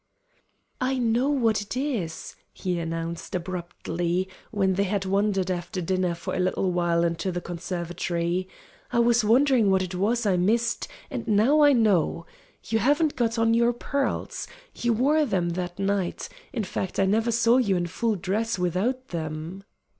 [0.81, 6.33] "I know what it is," he announced, abruptly, when they had wandered after dinner for
[6.33, 8.47] a little while into the conservatory.
[8.91, 12.25] "I was wondering what it was I missed, and now I know.
[12.65, 14.47] You haven't got on your pearls.
[14.73, 19.09] You wore them that night in fact, I never saw you in full dress without
[19.09, 19.63] them."